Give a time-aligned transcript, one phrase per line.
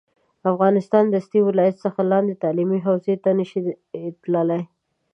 [0.51, 3.59] افغانستان دستي د ولایت څخه لاندې تعلیمي حوزې ته نه شي
[4.21, 4.61] تللی